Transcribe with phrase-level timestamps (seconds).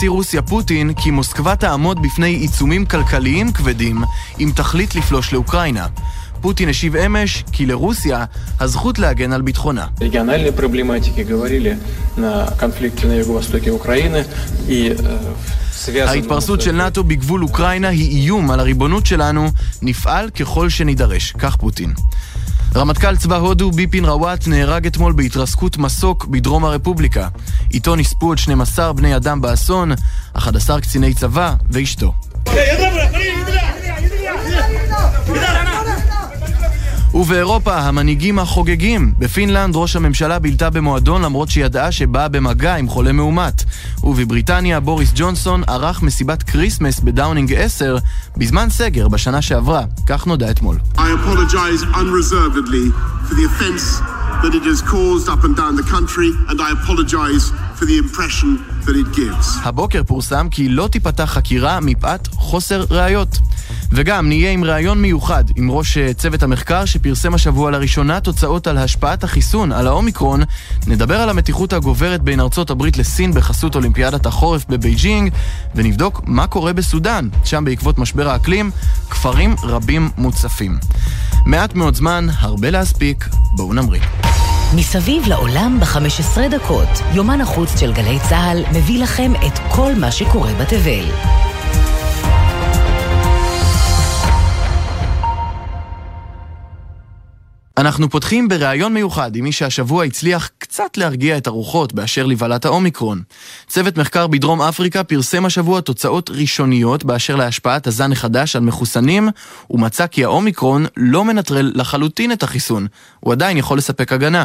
[0.00, 4.02] נשיא רוסיה פוטין כי מוסקבה תעמוד בפני עיצומים כלכליים כבדים
[4.40, 5.86] אם תחליט לפלוש לאוקראינה.
[6.40, 8.24] פוטין השיב אמש כי לרוסיה
[8.60, 9.86] הזכות להגן על ביטחונה.
[16.08, 19.50] ההתפרסות של נאט"ו בגבול אוקראינה היא איום על הריבונות שלנו,
[19.82, 21.94] נפעל ככל שנידרש, כך פוטין.
[22.76, 27.28] רמטכ"ל צבא הודו ביפין רוואט נהרג אתמול בהתרסקות מסוק בדרום הרפובליקה.
[27.72, 29.92] איתו נספו עוד 12 בני אדם באסון,
[30.32, 32.12] 11 קציני צבא ואשתו.
[37.20, 39.12] ובאירופה המנהיגים החוגגים.
[39.18, 43.64] בפינלנד ראש הממשלה בילתה במועדון למרות שידעה שבאה במגע עם חולה מאומת.
[44.04, 47.96] ובבריטניה בוריס ג'ונסון ערך מסיבת כריסמס בדאונינג 10
[48.36, 49.84] בזמן סגר בשנה שעברה.
[50.06, 50.78] כך נודע אתמול.
[54.42, 57.44] that it has caused up and down the country, and I apologize
[57.78, 58.48] for the impression
[58.86, 59.58] that it gives.
[59.62, 63.38] הבוקר פורסם כי לא תיפתח חקירה מפאת חוסר ראיות.
[63.92, 68.78] וגם נהיה עם ראיון מיוחד עם ראש אה, צוות המחקר שפרסם השבוע לראשונה תוצאות על
[68.78, 70.40] השפעת החיסון על האומיקרון.
[70.86, 75.32] נדבר על המתיחות הגוברת בין ארצות הברית לסין בחסות אולימפיאדת החורף בבייג'ינג,
[75.74, 78.70] ונבדוק מה קורה בסודאן, שם בעקבות משבר האקלים,
[79.10, 80.78] כפרים רבים מוצפים.
[81.46, 84.00] מעט מאוד זמן, הרבה להספיק, בואו נמריא.
[84.74, 90.52] מסביב לעולם ב-15 דקות, יומן החוץ של גלי צה"ל מביא לכם את כל מה שקורה
[90.54, 91.39] בתבל.
[97.80, 103.22] אנחנו פותחים בריאיון מיוחד עם מי שהשבוע הצליח קצת להרגיע את הרוחות באשר לבעלת האומיקרון.
[103.68, 109.28] צוות מחקר בדרום אפריקה פרסם השבוע תוצאות ראשוניות באשר להשפעת הזן החדש על מחוסנים,
[109.70, 112.86] ומצא כי האומיקרון לא מנטרל לחלוטין את החיסון.
[113.20, 114.44] הוא עדיין יכול לספק הגנה.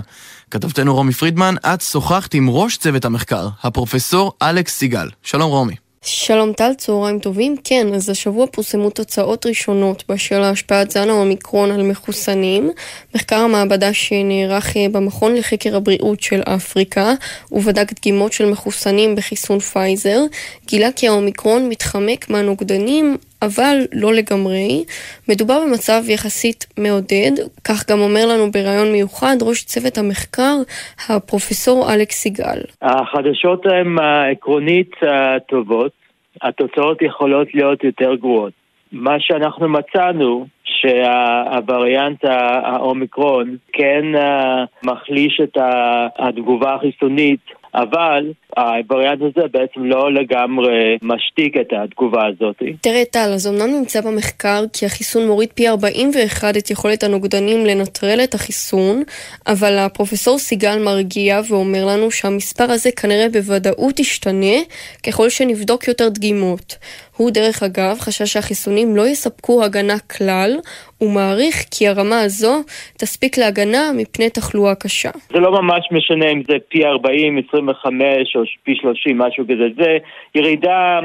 [0.51, 5.09] כתבתנו רומי פרידמן, את שוחחת עם ראש צוות המחקר, הפרופסור אלכס סיגל.
[5.23, 5.84] שלום רומי.
[6.07, 7.55] שלום טל, צהריים טובים.
[7.63, 12.71] כן, אז השבוע פורסמו תוצאות ראשונות באשר להשפעת זן האומיקרון על מחוסנים.
[13.15, 17.13] מחקר המעבדה שנערך אה, במכון לחקר הבריאות של אפריקה,
[17.51, 20.21] ובדק דגימות של מחוסנים בחיסון פייזר,
[20.67, 24.83] גילה כי האומיקרון מתחמק מהנוגדנים אבל לא לגמרי.
[25.29, 27.31] מדובר במצב יחסית מעודד,
[27.63, 30.55] כך גם אומר לנו בריאיון מיוחד ראש צוות המחקר,
[31.09, 32.59] הפרופסור אלכס סיגל.
[32.81, 35.91] החדשות הן אה, עקרונית אה, טובות,
[36.41, 38.53] התוצאות יכולות להיות יותר גרועות.
[38.91, 45.57] מה שאנחנו מצאנו, שהווריאנט האומיקרון כן אה, מחליש את
[46.19, 47.39] התגובה החיסונית
[47.75, 52.55] אבל הווריאנט הזה בעצם לא לגמרי משתיק את התגובה הזאת.
[52.81, 58.19] תראה טל, אז אמנם נמצא במחקר כי החיסון מוריד פי 41 את יכולת הנוגדנים לנטרל
[58.23, 59.03] את החיסון,
[59.47, 64.55] אבל הפרופסור סיגל מרגיע ואומר לנו שהמספר הזה כנראה בוודאות ישתנה
[65.07, 66.77] ככל שנבדוק יותר דגימות.
[67.17, 70.51] הוא דרך אגב חשש שהחיסונים לא יספקו הגנה כלל,
[71.01, 72.53] ומעריך כי הרמה הזו
[72.97, 75.09] תספיק להגנה מפני תחלואה קשה.
[75.33, 79.97] זה לא ממש משנה אם זה פי 40, 25 או פי 30, משהו כזה, זה
[80.35, 80.99] ירידה,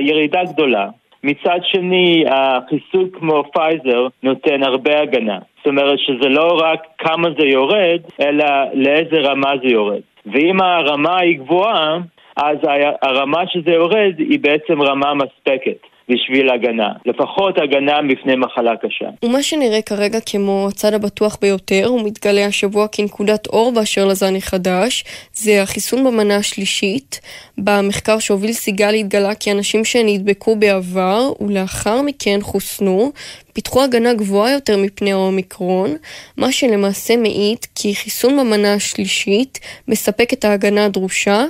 [0.00, 0.88] ירידה גדולה.
[1.24, 5.38] מצד שני, החיסון כמו פייזר נותן הרבה הגנה.
[5.56, 8.44] זאת אומרת שזה לא רק כמה זה יורד, אלא
[8.74, 10.00] לאיזה רמה זה יורד.
[10.26, 11.98] ואם הרמה היא גבוהה,
[12.36, 12.56] אז
[13.02, 15.94] הרמה שזה יורד היא בעצם רמה מספקת.
[16.08, 19.08] בשביל הגנה, לפחות הגנה מפני מחלה קשה.
[19.24, 25.04] ומה שנראה כרגע כמו הצד הבטוח ביותר, הוא מתגלה השבוע כנקודת אור באשר לזן החדש,
[25.32, 27.20] זה החיסון במנה השלישית.
[27.58, 33.12] במחקר שהוביל סיגל התגלה כי אנשים שנדבקו בעבר ולאחר מכן חוסנו,
[33.52, 35.90] פיתחו הגנה גבוהה יותר מפני האומיקרון,
[36.36, 41.44] מה שלמעשה מעיד כי חיסון במנה השלישית מספק את ההגנה הדרושה.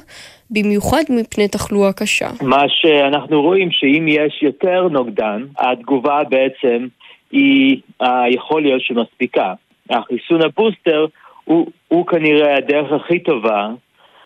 [0.55, 2.31] במיוחד מפני תחלואה קשה.
[2.43, 6.87] מה שאנחנו רואים שאם יש יותר נוגדן, התגובה בעצם
[7.33, 9.55] היא אה, יכול להיות שמספיקה.
[9.91, 11.07] החיסון הבוסטר
[11.45, 13.69] הוא, הוא כנראה הדרך הכי טובה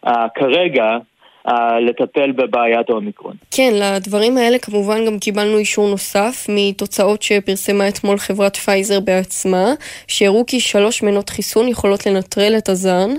[0.07, 0.99] uh, כרגע
[1.81, 3.35] לטפל בבעיית האומיקרון.
[3.51, 9.67] כן, לדברים האלה כמובן גם קיבלנו אישור נוסף מתוצאות שפרסמה אתמול חברת פייזר בעצמה,
[10.07, 13.11] שהראו כי שלוש מנות חיסון יכולות לנטרל את הזן.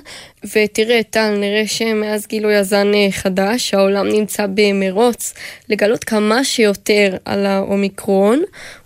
[0.44, 5.34] ותראה, טל, נראה שמאז גילוי הזן אה, חדש, העולם נמצא במרוץ
[5.70, 8.40] לגלות כמה שיותר על האומיקרון,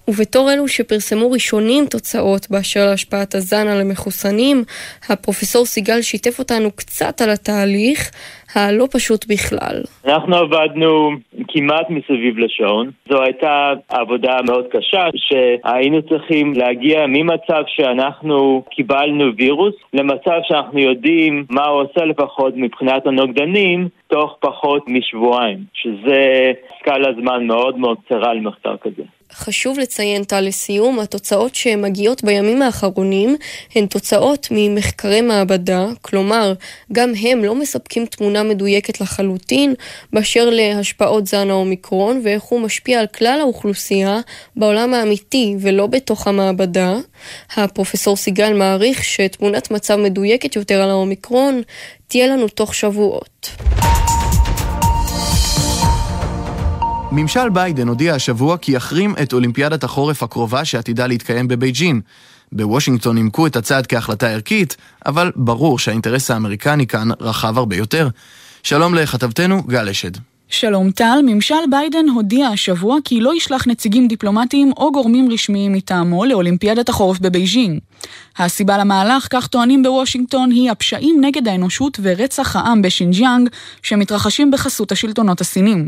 [0.07, 4.63] ובתור אלו שפרסמו ראשונים תוצאות באשר להשפעת הזן על המחוסנים,
[5.09, 8.11] הפרופסור סיגל שיתף אותנו קצת על התהליך.
[8.55, 9.81] הלא פשוט בכלל.
[10.05, 11.11] אנחנו עבדנו
[11.47, 12.91] כמעט מסביב לשעון.
[13.09, 21.42] זו הייתה עבודה מאוד קשה, שהיינו צריכים להגיע ממצב שאנחנו קיבלנו וירוס למצב שאנחנו יודעים
[21.49, 28.33] מה הוא עושה לפחות מבחינת הנוגדנים תוך פחות משבועיים, שזה סקאלה זמן מאוד מאוד קצרה
[28.33, 29.03] למחקר כזה.
[29.35, 33.35] חשוב לציין, טל, לסיום, התוצאות שמגיעות בימים האחרונים
[33.75, 36.53] הן תוצאות ממחקרי מעבדה, כלומר,
[36.91, 39.73] גם הם לא מספקים תמונה מדויקת לחלוטין
[40.13, 44.19] באשר להשפעות זן האומיקרון ואיך הוא משפיע על כלל האוכלוסייה
[44.55, 46.95] בעולם האמיתי ולא בתוך המעבדה.
[47.55, 51.61] הפרופסור סיגל מעריך שתמונת מצב מדויקת יותר על האומיקרון
[52.07, 53.49] תהיה לנו תוך שבועות.
[57.15, 62.01] ממשל ביידן הודיע השבוע כי יחרים את אולימפיאדת החורף הקרובה שעתידה להתקיים בבייג'ין.
[62.51, 68.09] בוושינגטון נימקו את הצעד כהחלטה ערכית, אבל ברור שהאינטרס האמריקני כאן רחב הרבה יותר.
[68.63, 70.32] שלום לכתבתנו גל אשד.
[70.53, 76.25] שלום טל, ממשל ביידן הודיע השבוע כי לא ישלח נציגים דיפלומטיים או גורמים רשמיים מטעמו
[76.25, 77.79] לאולימפיאדת החורף בבייג'ין.
[78.37, 83.49] הסיבה למהלך, כך טוענים בוושינגטון, היא הפשעים נגד האנושות ורצח העם בשינג'יאנג,
[83.83, 85.87] שמתרחשים בחסות השלטונות הסינים.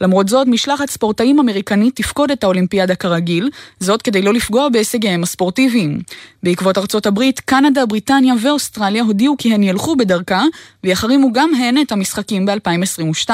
[0.00, 3.50] למרות זאת, משלחת ספורטאים אמריקנית תפקוד את האולימפיאדה כרגיל,
[3.80, 5.98] זאת כדי לא לפגוע בהישגיהם הספורטיביים.
[6.42, 10.44] בעקבות ארצות הברית, קנדה, בריטניה ואוסטרליה הודיעו כי הן ילכו בדרכה,
[10.84, 13.30] ויחרימו גם הן את המשחקים ב-2022.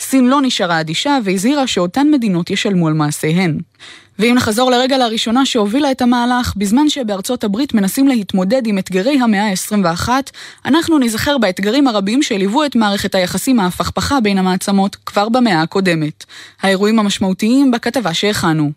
[0.00, 3.58] סין לא נשארה אדישה והזהירה שאותן מדינות ישלמו על מעשיהן.
[4.18, 9.50] ואם נחזור לרגע לראשונה שהובילה את המהלך, בזמן שבארצות הברית מנסים להתמודד עם אתגרי המאה
[9.50, 10.08] ה-21,
[10.64, 16.24] אנחנו נזכר באתגרים הרבים שליוו את מערכת היחסים ההפכפכה בין המעצמות כבר במאה הקודמת.
[16.62, 18.70] האירועים המשמעותיים בכתבה שהכנו.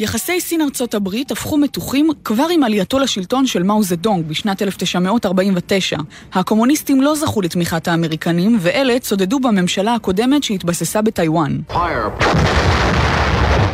[0.00, 5.96] יחסי סין ארצות הברית הפכו מתוחים כבר עם עלייתו לשלטון של מאו זדונג בשנת 1949.
[6.32, 11.58] הקומוניסטים לא זכו לתמיכת האמריקנים, ואלה צודדו בממשלה הקודמת שהתבססה בטיוואן.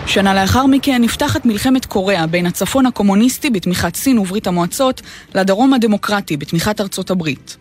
[0.07, 5.03] שנה לאחר מכן נפתחת מלחמת קוריאה בין הצפון הקומוניסטי בתמיכת סין וברית המועצות
[5.35, 7.57] לדרום הדמוקרטי בתמיכת ארצות הברית.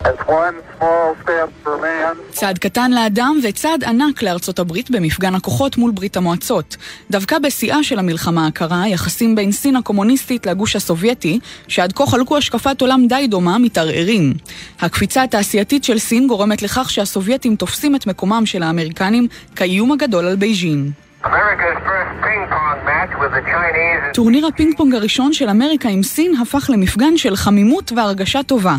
[2.31, 6.77] צעד קטן לאדם וצעד ענק לארצות הברית במפגן הכוחות מול ברית המועצות.
[7.11, 12.81] דווקא בשיאה של המלחמה הקרה, היחסים בין סין הקומוניסטית לגוש הסובייטי, שעד כה חלקו השקפת
[12.81, 14.33] עולם די דומה, מתערערים.
[14.79, 20.35] הקפיצה התעשייתית של סין גורמת לכך שהסובייטים תופסים את מקומם של האמריקנים כאיום הגדול על
[20.35, 21.04] בייג'ין.
[24.13, 28.75] טורניר הפינג פונג הראשון של אמריקה עם סין הפך למפגן של חמימות והרגשה טובה.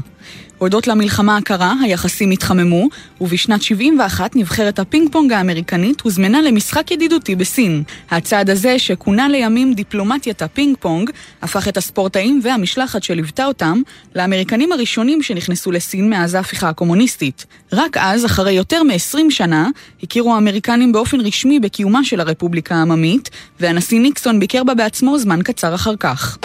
[0.59, 2.89] הודות למלחמה הקרה, היחסים התחממו,
[3.21, 7.83] ובשנת 71 נבחרת הפינג פונג האמריקנית הוזמנה למשחק ידידותי בסין.
[8.11, 11.11] הצעד הזה, שכונה לימים דיפלומטיית הפינג פונג,
[11.43, 13.83] הפך את הספורטאים והמשלחת שליוותה אותם
[14.15, 17.47] לאמריקנים הראשונים שנכנסו לסין מאז ההפיכה הקומוניסטית.
[17.73, 19.69] רק אז, אחרי יותר מ-20 שנה,
[20.03, 23.31] הכירו האמריקנים באופן רשמי בקיומה של הרפובליקה העממית,
[23.61, 26.39] והנשיא ניקסון ביקר בה בעצמו זמן קצר אחר כך.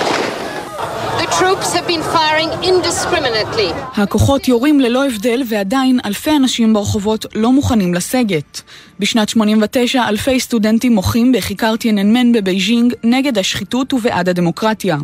[3.96, 8.62] הכוחות יורים ללא הבדל ועדיין אלפי אנשים ברחובות לא מוכנים לסגת.
[9.00, 14.98] בשנת 89 אלפי סטודנטים מוחים בכיכר טייננמן בבייג'ינג נגד השחיתות ובעד הדמוקרטיה.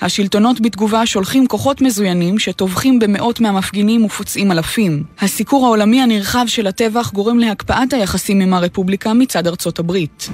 [0.00, 5.04] השלטונות בתגובה שולחים כוחות מזוינים שטובחים במאות מהמפגינים ופוצעים אלפים.
[5.20, 10.28] הסיקור העולמי הנרחב של הטבח גורם להקפאת היחסים עם הרפובליקה מצד ארצות הברית.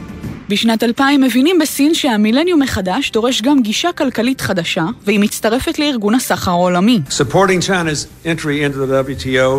[0.49, 5.40] בשנת 2000 מבינים בסין שהמילניום החדש דורש גם גישה כלכלית חדשה, והיא מצטרפת
[5.79, 7.01] לארגון הסחר העולמי.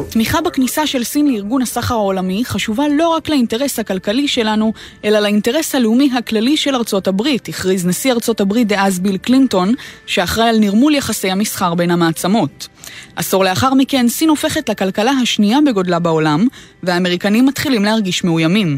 [0.09, 4.73] תמיכה בכניסה של סין לארגון הסחר העולמי חשובה לא רק לאינטרס הכלכלי שלנו,
[5.05, 9.73] אלא לאינטרס הלאומי הכללי של ארצות הברית, הכריז נשיא ארצות הברית דאז ביל קלינטון,
[10.05, 12.67] שאחראי על נרמול יחסי המסחר בין המעצמות.
[13.15, 16.47] עשור לאחר מכן, סין הופכת לכלכלה השנייה בגודלה בעולם,
[16.83, 18.77] והאמריקנים מתחילים להרגיש מאוימים.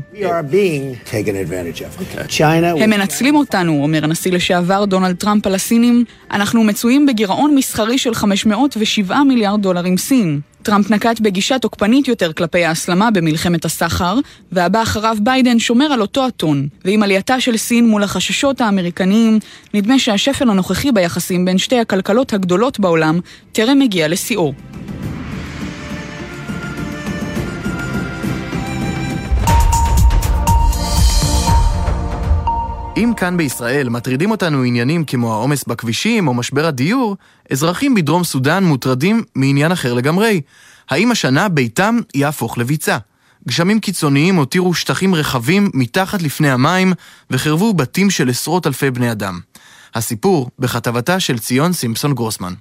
[2.84, 6.06] הם מנצלים אותנו, אומר הנשיא לשעבר דונלד טראמפ על הסינים.
[6.32, 10.40] אנחנו מצויים בגירעון מסחרי של 507 מיליארד דולר עם סין.
[10.64, 14.20] טראמפ נקט בגישה תוקפנית יותר כלפי ההסלמה במלחמת הסחר,
[14.52, 16.68] והבא אחריו ביידן שומר על אותו הטון.
[16.86, 19.40] ועם עלייתה של סין מול החששות האמריקניים,
[19.74, 23.20] נדמה שהשפל הנוכחי ביחסים בין שתי הכלכלות הגדולות בעולם
[23.52, 24.54] טרם הגיע לשיאו.
[33.04, 37.18] אם כאן בישראל מטרידים אותנו עניינים כמו העומס בכבישים או משבר הדיור,
[37.52, 40.42] אזרחים בדרום סודאן מוטרדים מעניין אחר לגמרי.
[40.90, 42.98] האם השנה ביתם יהפוך לביצה?
[43.48, 46.94] גשמים קיצוניים הותירו שטחים רחבים מתחת לפני המים
[47.30, 49.40] וחרבו בתים של עשרות אלפי בני אדם.
[49.96, 52.54] הסיפור בכתבתה של ציון סימפסון גרוסמן.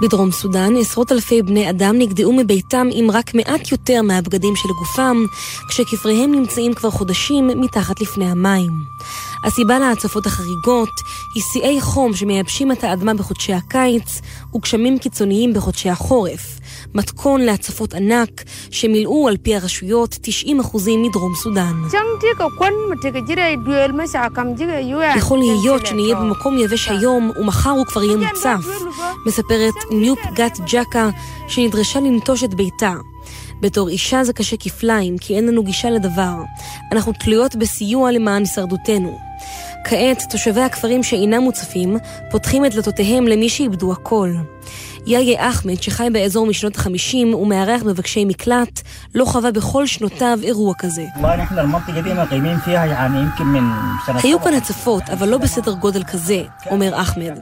[0.00, 5.16] בדרום סודאן עשרות אלפי בני אדם נגדעו מביתם עם רק מעט יותר מהבגדים של גופם,
[5.68, 8.70] כשכפריהם נמצאים כבר חודשים מתחת לפני המים.
[9.44, 10.88] הסיבה להצפות החריגות
[11.34, 14.20] היא שיאי חום שמייבשים את האדמה בחודשי הקיץ
[14.54, 16.59] וגשמים קיצוניים בחודשי החורף.
[16.94, 20.48] מתכון להצפות ענק שמילאו על פי הרשויות 90%
[20.98, 21.82] מדרום סודאן.
[25.16, 28.66] יכול להיות שנהיה במקום יבש היום ומחר הוא כבר יהיה מוצף,
[29.26, 31.10] מספרת ניופ גת ג'קה
[31.48, 32.94] שנדרשה לנטוש את ביתה.
[33.60, 36.34] בתור אישה זה קשה כפליים, כי אין לנו גישה לדבר.
[36.92, 39.18] אנחנו תלויות בסיוע למען הישרדותנו.
[39.84, 41.96] כעת, תושבי הכפרים שאינם מוצפים,
[42.30, 44.30] פותחים את דלתותיהם למי שאיבדו הכל.
[45.06, 48.80] יאיה אחמד, שחי באזור משנות ה-50 ומארח מבקשי מקלט,
[49.14, 51.04] לא חווה בכל שנותיו אירוע כזה.
[54.22, 57.38] היו כאן הצפות, אבל לא בסדר גודל כזה, אומר אחמד.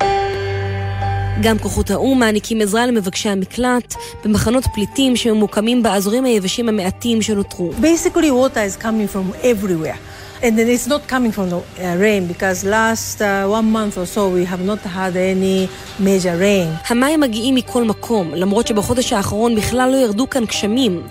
[1.43, 7.71] גם כוחות האו"ם מעניקים עזרה למבקשי המקלט במחנות פליטים שממוקמים באזורים היבשים המעטים שנותרו.
[7.81, 9.99] Basically water is coming from everywhere.
[10.41, 14.07] And then it's not coming from the uh, rain because last uh, one month or
[14.07, 15.69] so we have not had any
[15.99, 16.69] major rain.
[16.89, 21.03] המים מגיעים מכל מקום, למרות שבחודש האחרון בכלל לא ירדו כאן גשמים.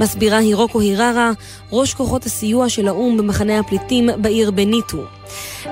[0.00, 1.30] מסבירה הירוקו היררה,
[1.72, 5.04] ראש כוחות הסיוע של האו"ם במחנה הפליטים בעיר בניטו.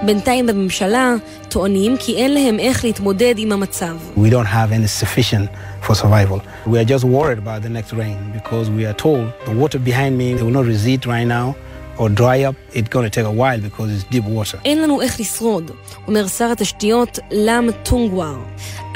[0.02, 1.14] בינתיים בממשלה
[1.48, 3.96] טוענים כי אין להם איך להתמודד עם המצב.
[4.16, 5.48] We don't have any sufficient
[5.82, 6.40] for survival.
[6.66, 10.16] We are just worried about the next rain because we are told the water behind
[10.18, 11.69] me will not recede right now.
[11.98, 14.58] Or dry up, it's going to take a while because it's deep water.
[14.64, 15.70] אין לנו איך לשרוד,
[16.06, 18.36] אומר שר התשתיות לאם טונגוואר.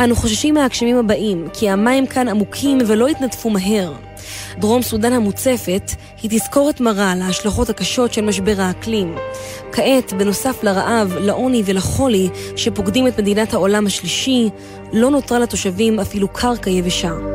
[0.01, 3.93] אנו חוששים מהגשמים הבאים, כי המים כאן עמוקים ולא יתנדפו מהר.
[4.59, 5.91] דרום סודאן המוצפת
[6.23, 9.15] היא תזכורת מרה להשלכות הקשות של משבר האקלים.
[9.73, 14.49] כעת, בנוסף לרעב, לעוני ולחולי שפוקדים את מדינת העולם השלישי,
[14.93, 17.34] לא נותרה לתושבים אפילו קרקע יבשה.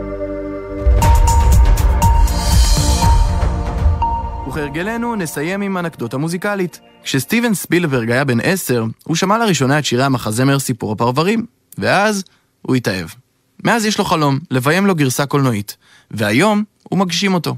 [4.50, 6.80] וכהרגלנו נסיים עם אנקדוטה מוזיקלית.
[7.04, 11.46] כשסטיבן ספילברג היה בן עשר, הוא שמע לראשונה את שירי המחזמר סיפור הפרברים,
[11.78, 12.24] ואז
[12.62, 13.08] הוא התאהב.
[13.64, 15.78] מאז יש לו חלום, לביים לו גרסה קולנועית,
[16.12, 17.56] והיום הוא מגשים אותו.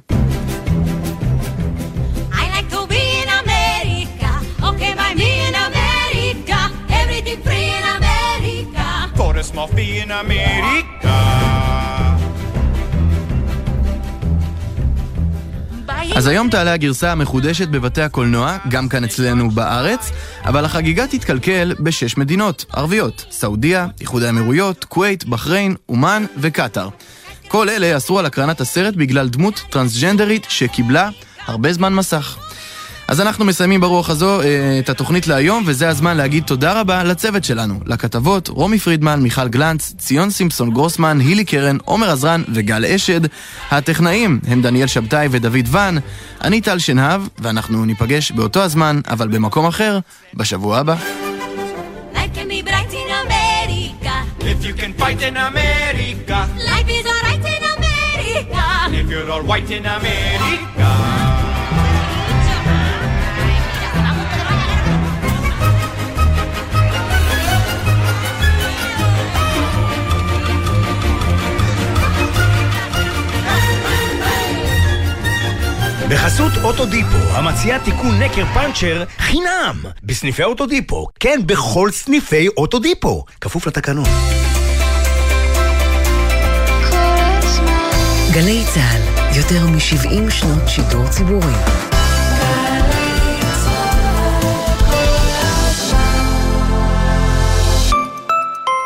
[9.52, 11.31] small fee in America.
[16.22, 20.12] אז היום תעלה הגרסה המחודשת בבתי הקולנוע, גם כאן אצלנו בארץ,
[20.46, 26.90] אבל החגיגה תתקלקל בשש מדינות ערביות, סעודיה, איחוד האמירויות, כווית, בחריין, אומן וקטאר.
[27.48, 31.10] כל אלה אסרו על הקרנת הסרט בגלל דמות טרנסג'נדרית שקיבלה
[31.46, 32.38] הרבה זמן מסך.
[33.12, 37.44] אז אנחנו מסיימים ברוח הזו אה, את התוכנית להיום, וזה הזמן להגיד תודה רבה לצוות
[37.44, 43.22] שלנו, לכתבות רומי פרידמן, מיכל גלנץ, ציון סימפסון גרוסמן, הילי קרן, עומר עזרן וגל אשד.
[43.72, 45.98] הטכנאים הם דניאל שבתאי ודוד ון,
[46.42, 50.00] אני טל שנהב, ואנחנו ניפגש באותו הזמן, אבל במקום אחר,
[50.34, 50.96] בשבוע הבא.
[58.94, 60.71] If you're all white in America
[76.82, 81.08] אוטודיפו, המציעה תיקון נקר פאנצ'ר חינם בסניפי אוטודיפו.
[81.20, 83.26] כן, בכל סניפי אוטודיפו.
[83.42, 84.06] כפוף לתקנון.
[88.34, 89.02] גלי צה"ל,
[89.38, 91.91] יותר מ-70 שנות שידור ציבורי.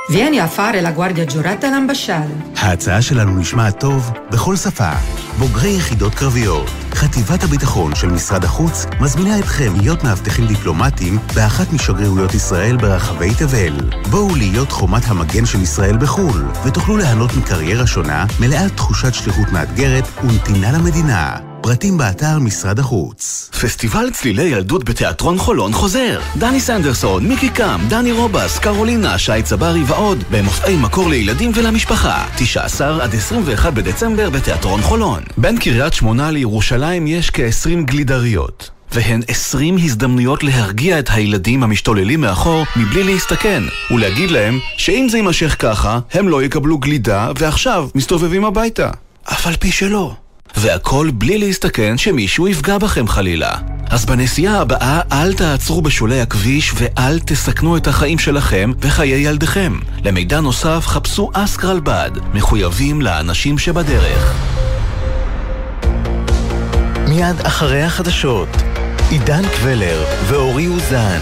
[0.08, 2.36] A fare la guardia giurata all'ambasciale.
[2.58, 4.92] ההצעה שלנו נשמעת טוב בכל שפה.
[5.40, 6.70] בוגרי יחידות קרביות.
[6.94, 13.92] חטיבת הביטחון של משרד החוץ מזמינה אתכם להיות מאבטחים דיפלומטיים באחת משגרירויות ישראל ברחבי תבל.
[14.10, 20.04] בואו להיות חומת המגן של ישראל בחו"ל, ותוכלו ליהנות מקריירה שונה, מלאה תחושת שליחות מאתגרת
[20.24, 21.55] ונתינה למדינה.
[21.68, 23.50] פרטים באתר משרד החוץ.
[23.62, 26.20] פסטיבל צלילי ילדות בתיאטרון חולון חוזר.
[26.38, 32.26] דני סנדרסון, מיקי קאם, דני רובס, קרולינה, שי צברי ועוד, במופעי מקור לילדים ולמשפחה.
[32.38, 35.24] 19 עד 21 בדצמבר בתיאטרון חולון.
[35.38, 38.70] בין קריית שמונה לירושלים יש כ-20 גלידריות.
[38.92, 45.56] והן 20 הזדמנויות להרגיע את הילדים המשתוללים מאחור מבלי להסתכן, ולהגיד להם שאם זה יימשך
[45.60, 48.90] ככה, הם לא יקבלו גלידה ועכשיו מסתובבים הביתה.
[49.24, 50.16] אף על פי שלא.
[50.58, 53.52] והכל בלי להסתכן שמישהו יפגע בכם חלילה.
[53.90, 59.80] אז בנסיעה הבאה אל תעצרו בשולי הכביש ואל תסכנו את החיים שלכם וחיי ילדיכם.
[60.04, 64.34] למידע נוסף חפשו אסקרלבד, מחויבים לאנשים שבדרך.
[67.08, 68.50] מיד אחרי החדשות,
[69.10, 71.20] עידן קבלר ואורי אוזן.